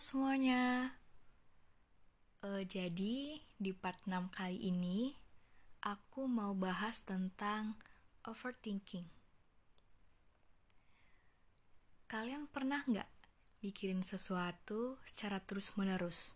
Semuanya. 0.00 0.96
Uh, 2.40 2.64
jadi 2.64 3.44
di 3.60 3.72
part 3.76 4.00
6 4.08 4.32
kali 4.32 4.56
ini 4.72 5.12
aku 5.84 6.24
mau 6.24 6.56
bahas 6.56 7.04
tentang 7.04 7.76
overthinking. 8.24 9.04
Kalian 12.08 12.48
pernah 12.48 12.80
nggak 12.88 13.04
mikirin 13.60 14.00
sesuatu 14.00 14.96
secara 15.04 15.44
terus-menerus? 15.44 16.32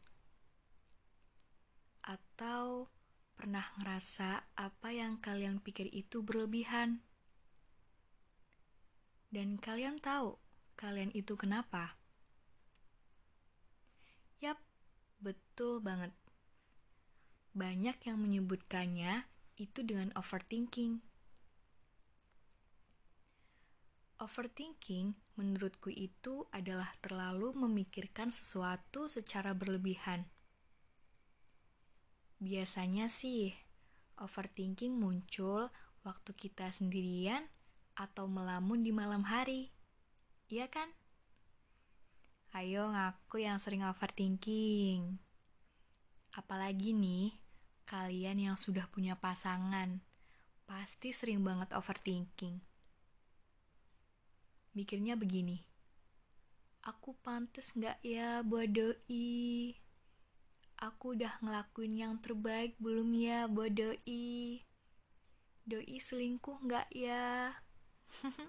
Atau 2.05 2.93
pernah 3.41 3.73
ngerasa 3.81 4.53
apa 4.53 4.89
yang 4.93 5.17
kalian 5.17 5.65
pikir 5.65 5.89
itu 5.97 6.21
berlebihan? 6.21 7.01
Dan 9.33 9.57
kalian 9.57 9.97
tahu 9.97 10.37
kalian 10.77 11.09
itu 11.17 11.41
kenapa? 11.41 11.97
Yap, 14.45 14.61
betul 15.21 15.81
banget. 15.81 16.13
Banyak 17.57 17.97
yang 18.05 18.21
menyebutkannya 18.21 19.25
itu 19.57 19.81
dengan 19.81 20.13
overthinking. 20.13 21.01
Overthinking 24.21 25.17
menurutku 25.37 25.89
itu 25.93 26.49
adalah 26.53 26.93
terlalu 27.01 27.53
memikirkan 27.57 28.33
sesuatu 28.33 29.09
secara 29.09 29.57
berlebihan. 29.57 30.29
Biasanya 32.37 33.09
sih, 33.09 33.57
overthinking 34.21 34.93
muncul 34.97 35.73
waktu 36.05 36.31
kita 36.37 36.69
sendirian 36.73 37.49
atau 37.97 38.29
melamun 38.29 38.85
di 38.85 38.93
malam 38.93 39.25
hari. 39.25 39.73
Iya 40.53 40.69
kan? 40.69 40.93
Ayo 42.57 42.89
ngaku 42.89 43.45
yang 43.45 43.61
sering 43.61 43.85
overthinking. 43.85 45.21
Apalagi 46.33 46.97
nih, 46.97 47.37
kalian 47.85 48.41
yang 48.41 48.57
sudah 48.57 48.89
punya 48.89 49.13
pasangan, 49.13 50.01
pasti 50.65 51.13
sering 51.13 51.45
banget 51.45 51.77
overthinking. 51.77 52.65
Mikirnya 54.73 55.21
begini, 55.21 55.69
aku 56.81 57.13
pantas 57.21 57.77
nggak 57.77 58.01
ya 58.01 58.41
buat 58.41 58.73
doi? 58.73 59.77
Aku 60.81 61.13
udah 61.13 61.37
ngelakuin 61.45 61.93
yang 61.93 62.17
terbaik 62.25 62.73
belum 62.81 63.13
ya 63.21 63.53
buat 63.53 63.77
doi? 63.77 64.65
Doi 65.69 65.97
selingkuh 66.01 66.65
nggak 66.65 66.89
ya? 66.97 67.53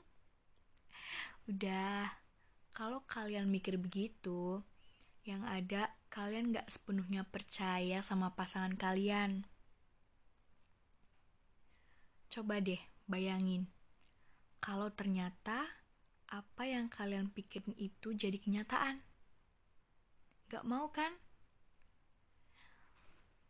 Udah, 1.51 2.26
kalau 2.77 3.01
kalian 3.09 3.49
mikir 3.49 3.81
begitu, 3.81 4.61
yang 5.25 5.41
ada 5.49 5.97
kalian 6.13 6.53
gak 6.53 6.69
sepenuhnya 6.69 7.25
percaya 7.25 8.05
sama 8.05 8.37
pasangan 8.37 8.77
kalian. 8.77 9.49
Coba 12.29 12.61
deh 12.61 12.77
bayangin, 13.09 13.65
kalau 14.61 14.93
ternyata 14.93 15.65
apa 16.29 16.63
yang 16.69 16.85
kalian 16.85 17.33
pikirin 17.33 17.73
itu 17.81 18.13
jadi 18.13 18.37
kenyataan. 18.37 19.01
Gak 20.45 20.61
mau 20.61 20.93
kan? 20.93 21.17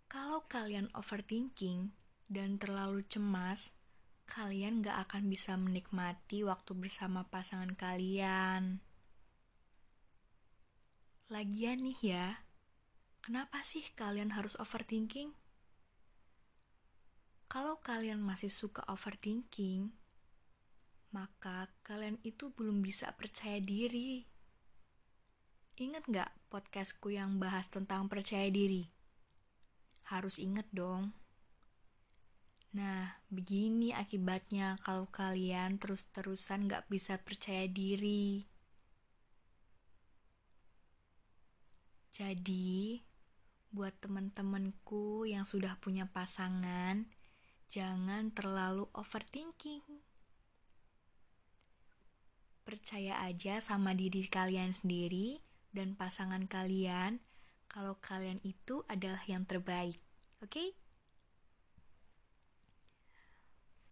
Kalau 0.08 0.48
kalian 0.48 0.88
overthinking 0.96 1.92
dan 2.32 2.56
terlalu 2.56 3.04
cemas, 3.12 3.76
kalian 4.24 4.80
gak 4.80 5.12
akan 5.12 5.28
bisa 5.28 5.60
menikmati 5.60 6.48
waktu 6.48 6.72
bersama 6.80 7.28
pasangan 7.28 7.76
kalian. 7.76 8.87
Lagian 11.28 11.84
nih 11.84 12.00
ya, 12.16 12.40
kenapa 13.20 13.60
sih 13.60 13.84
kalian 14.00 14.32
harus 14.32 14.56
overthinking? 14.64 15.36
Kalau 17.52 17.84
kalian 17.84 18.24
masih 18.24 18.48
suka 18.48 18.80
overthinking, 18.88 19.92
maka 21.12 21.68
kalian 21.84 22.16
itu 22.24 22.48
belum 22.56 22.80
bisa 22.80 23.12
percaya 23.20 23.60
diri. 23.60 24.24
Ingat 25.76 26.08
gak 26.08 26.32
podcastku 26.48 27.12
yang 27.12 27.44
bahas 27.44 27.68
tentang 27.68 28.08
percaya 28.08 28.48
diri? 28.48 28.88
Harus 30.08 30.40
inget 30.40 30.72
dong. 30.72 31.12
Nah, 32.72 33.20
begini 33.28 33.92
akibatnya 33.92 34.80
kalau 34.80 35.12
kalian 35.12 35.76
terus-terusan 35.76 36.72
gak 36.72 36.88
bisa 36.88 37.20
percaya 37.20 37.68
diri. 37.68 38.48
Jadi, 42.18 42.98
buat 43.70 43.94
teman-temanku 44.02 45.30
yang 45.30 45.46
sudah 45.46 45.78
punya 45.78 46.10
pasangan, 46.10 47.06
jangan 47.70 48.34
terlalu 48.34 48.90
overthinking. 48.98 49.86
Percaya 52.66 53.22
aja 53.22 53.62
sama 53.62 53.94
diri 53.94 54.26
kalian 54.26 54.74
sendiri 54.74 55.46
dan 55.70 55.94
pasangan 55.94 56.50
kalian 56.50 57.22
kalau 57.70 58.02
kalian 58.02 58.42
itu 58.42 58.82
adalah 58.90 59.22
yang 59.30 59.46
terbaik. 59.46 60.02
Oke? 60.42 60.50
Okay? 60.50 60.70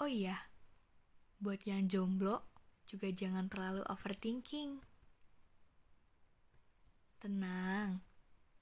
Oh 0.01 0.09
iya, 0.09 0.49
buat 1.37 1.61
yang 1.69 1.85
jomblo 1.85 2.41
juga 2.89 3.13
jangan 3.13 3.53
terlalu 3.53 3.85
overthinking. 3.85 4.81
Tenang, 7.21 8.01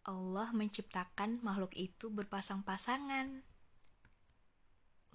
Allah 0.04 0.52
menciptakan 0.52 1.40
makhluk 1.40 1.72
itu 1.80 2.12
berpasang-pasangan. 2.12 3.40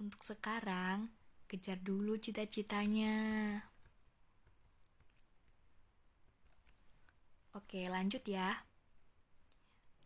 Untuk 0.01 0.25
sekarang, 0.25 1.13
kejar 1.45 1.77
dulu 1.77 2.17
cita-citanya. 2.17 3.13
Oke, 7.53 7.85
lanjut 7.85 8.25
ya. 8.25 8.65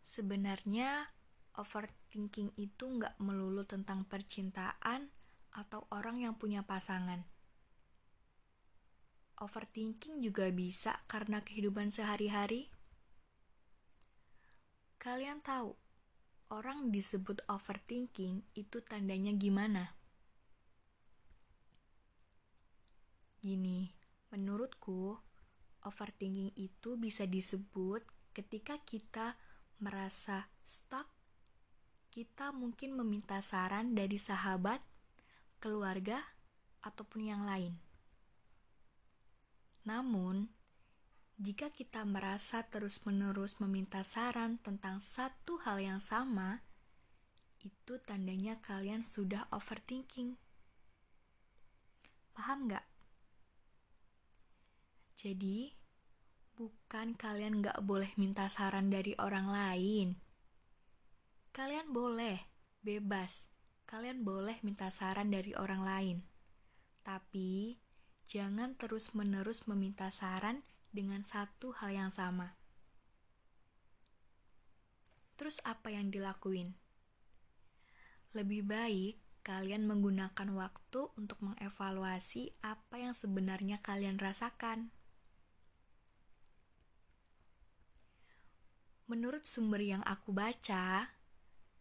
Sebenarnya, 0.04 1.08
overthinking 1.56 2.52
itu 2.60 2.84
nggak 2.84 3.16
melulu 3.24 3.64
tentang 3.64 4.04
percintaan 4.04 5.08
atau 5.56 5.88
orang 5.88 6.20
yang 6.20 6.36
punya 6.36 6.60
pasangan. 6.60 7.24
Overthinking 9.40 10.20
juga 10.20 10.52
bisa 10.52 11.00
karena 11.08 11.40
kehidupan 11.40 11.88
sehari-hari 11.88 12.73
Kalian 15.04 15.44
tahu, 15.44 15.76
orang 16.48 16.88
disebut 16.88 17.44
overthinking 17.44 18.40
itu 18.56 18.80
tandanya 18.80 19.36
gimana? 19.36 19.92
Gini, 23.44 23.92
menurutku, 24.32 25.20
overthinking 25.84 26.56
itu 26.56 26.96
bisa 26.96 27.28
disebut 27.28 28.00
ketika 28.32 28.80
kita 28.80 29.36
merasa 29.76 30.48
stuck, 30.64 31.04
kita 32.08 32.56
mungkin 32.56 32.96
meminta 32.96 33.44
saran 33.44 33.92
dari 33.92 34.16
sahabat, 34.16 34.80
keluarga, 35.60 36.24
ataupun 36.80 37.28
yang 37.28 37.44
lain. 37.44 37.76
Namun, 39.84 40.48
jika 41.34 41.66
kita 41.66 42.06
merasa 42.06 42.62
terus-menerus 42.62 43.58
meminta 43.58 44.06
saran 44.06 44.62
tentang 44.62 45.02
satu 45.02 45.58
hal 45.66 45.82
yang 45.82 45.98
sama, 45.98 46.62
itu 47.58 47.98
tandanya 48.06 48.62
kalian 48.62 49.02
sudah 49.02 49.50
overthinking. 49.50 50.38
Paham 52.38 52.70
nggak? 52.70 52.86
Jadi, 55.18 55.74
bukan 56.54 57.18
kalian 57.18 57.64
nggak 57.64 57.82
boleh 57.82 58.14
minta 58.14 58.46
saran 58.46 58.92
dari 58.92 59.18
orang 59.18 59.50
lain. 59.50 60.08
Kalian 61.50 61.90
boleh, 61.90 62.46
bebas. 62.82 63.46
Kalian 63.90 64.22
boleh 64.22 64.62
minta 64.62 64.86
saran 64.90 65.34
dari 65.34 65.54
orang 65.58 65.82
lain. 65.82 66.16
Tapi, 67.02 67.78
jangan 68.26 68.78
terus-menerus 68.78 69.66
meminta 69.66 70.10
saran 70.14 70.62
dengan 70.94 71.26
satu 71.26 71.74
hal 71.82 71.90
yang 71.90 72.10
sama. 72.14 72.54
Terus 75.34 75.58
apa 75.66 75.90
yang 75.90 76.14
dilakuin? 76.14 76.78
Lebih 78.30 78.62
baik 78.62 79.18
kalian 79.42 79.90
menggunakan 79.90 80.48
waktu 80.54 81.10
untuk 81.18 81.42
mengevaluasi 81.42 82.54
apa 82.62 83.02
yang 83.02 83.12
sebenarnya 83.12 83.82
kalian 83.82 84.16
rasakan. 84.16 84.94
Menurut 89.10 89.44
sumber 89.44 89.84
yang 89.84 90.00
aku 90.08 90.32
baca, 90.32 91.12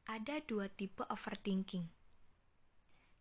ada 0.03 0.35
dua 0.43 0.67
tipe 0.67 1.07
overthinking. 1.07 1.87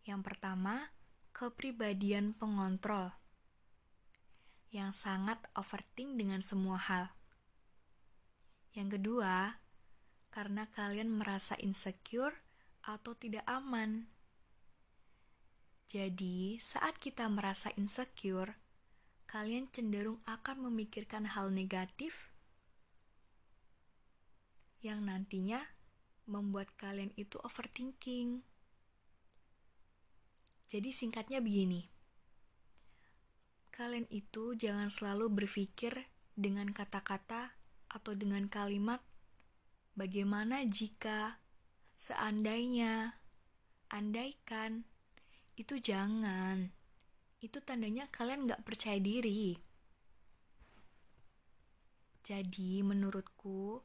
Yang 0.02 0.20
pertama, 0.26 0.90
kepribadian 1.30 2.34
pengontrol 2.34 3.21
yang 4.72 4.96
sangat 4.96 5.36
overthink 5.52 6.16
dengan 6.16 6.40
semua 6.40 6.80
hal. 6.80 7.12
Yang 8.72 8.96
kedua, 8.96 9.60
karena 10.32 10.64
kalian 10.72 11.12
merasa 11.12 11.52
insecure 11.60 12.40
atau 12.80 13.12
tidak 13.12 13.44
aman. 13.44 14.08
Jadi, 15.92 16.56
saat 16.56 16.96
kita 16.96 17.28
merasa 17.28 17.68
insecure, 17.76 18.56
kalian 19.28 19.68
cenderung 19.68 20.24
akan 20.24 20.72
memikirkan 20.72 21.28
hal 21.36 21.52
negatif 21.52 22.32
yang 24.80 25.04
nantinya 25.04 25.60
membuat 26.24 26.72
kalian 26.80 27.12
itu 27.20 27.36
overthinking. 27.44 28.40
Jadi 30.72 30.90
singkatnya 30.96 31.44
begini. 31.44 31.91
Kalian 33.72 34.04
itu 34.12 34.52
jangan 34.52 34.92
selalu 34.92 35.32
berpikir 35.32 35.96
dengan 36.36 36.68
kata-kata 36.70 37.56
atau 37.88 38.12
dengan 38.12 38.44
kalimat 38.52 39.00
bagaimana 39.96 40.60
jika 40.68 41.40
seandainya 41.96 43.16
andaikan? 43.88 44.84
Itu 45.56 45.80
jangan. 45.80 46.68
Itu 47.40 47.64
tandanya 47.64 48.12
kalian 48.12 48.44
gak 48.44 48.64
percaya 48.64 49.00
diri. 49.00 49.56
Jadi 52.22 52.84
menurutku 52.84 53.80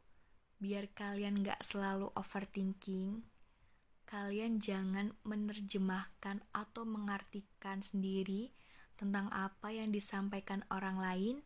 biar 0.60 0.92
kalian 0.92 1.48
gak 1.48 1.64
selalu 1.64 2.12
overthinking 2.12 3.24
kalian 4.08 4.64
jangan 4.64 5.12
menerjemahkan 5.28 6.40
atau 6.56 6.88
mengartikan 6.88 7.84
sendiri 7.84 8.56
tentang 8.98 9.30
apa 9.30 9.70
yang 9.70 9.94
disampaikan 9.94 10.66
orang 10.74 10.98
lain 10.98 11.38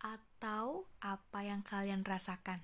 atau 0.00 0.88
apa 1.00 1.40
yang 1.44 1.64
kalian 1.64 2.04
rasakan. 2.04 2.60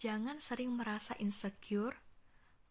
Jangan 0.00 0.42
sering 0.42 0.74
merasa 0.74 1.16
insecure 1.16 1.96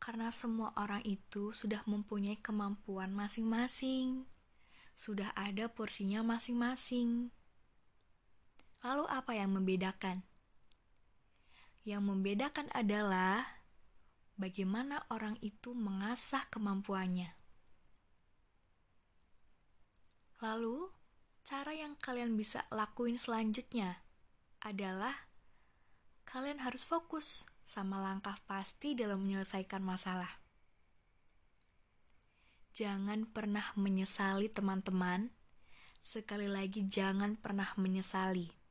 karena 0.01 0.33
semua 0.33 0.73
orang 0.77 1.05
itu 1.05 1.53
sudah 1.53 1.85
mempunyai 1.85 2.37
kemampuan 2.41 3.13
masing-masing, 3.13 4.25
sudah 4.97 5.29
ada 5.37 5.69
porsinya 5.69 6.25
masing-masing. 6.25 7.29
Lalu, 8.81 9.05
apa 9.07 9.31
yang 9.37 9.53
membedakan? 9.53 10.25
Yang 11.85 12.03
membedakan 12.03 12.67
adalah 12.73 13.45
bagaimana 14.35 15.05
orang 15.13 15.37
itu 15.45 15.71
mengasah 15.77 16.49
kemampuannya. 16.49 17.40
Lalu, 20.41 20.89
cara 21.45 21.71
yang 21.71 21.93
kalian 22.01 22.33
bisa 22.33 22.65
lakuin 22.73 23.21
selanjutnya 23.21 24.01
adalah 24.61 25.29
kalian 26.25 26.65
harus 26.65 26.81
fokus 26.81 27.45
sama 27.61 28.01
langkah 28.01 28.41
pasti 28.49 28.97
dalam 28.97 29.21
menyelesaikan 29.21 29.85
masalah. 29.85 30.41
Jangan 32.73 33.29
pernah 33.29 33.69
menyesali 33.77 34.49
teman-teman. 34.49 35.29
Sekali 36.01 36.49
lagi, 36.49 36.81
jangan 36.89 37.37
pernah 37.37 37.69
menyesali 37.77 38.61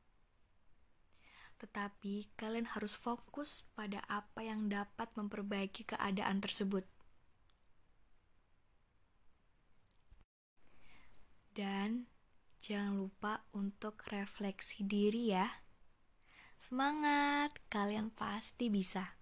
tetapi 1.61 2.33
kalian 2.33 2.65
harus 2.73 2.97
fokus 2.97 3.69
pada 3.77 4.01
apa 4.09 4.41
yang 4.41 4.65
dapat 4.65 5.13
memperbaiki 5.13 5.85
keadaan 5.85 6.41
tersebut. 6.41 6.81
Dan 11.53 12.09
jangan 12.61 12.93
lupa 13.01 13.41
untuk 13.57 14.05
refleksi 14.13 14.85
diri 14.85 15.33
ya. 15.33 15.49
Semangat, 16.61 17.57
kalian 17.73 18.13
pasti 18.13 18.69
bisa. 18.69 19.20